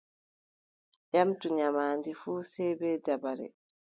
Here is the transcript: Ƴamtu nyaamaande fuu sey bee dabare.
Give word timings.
Ƴamtu 1.13 1.45
nyaamaande 1.55 2.11
fuu 2.21 2.41
sey 2.51 2.71
bee 2.79 2.97
dabare. 3.05 3.47